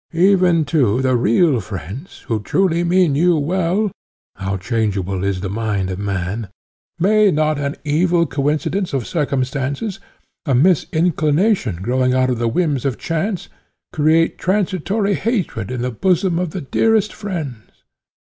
[0.13, 3.91] Even too the real friends, who truly mean you well
[4.37, 6.49] how changeable is the mind of man!
[6.97, 9.99] may not an evil coincidence of circumstances,
[10.47, 13.47] a misinclination growing out of the whims of chance,
[13.93, 17.69] create transitory hatred in the bosom of the dearest friends?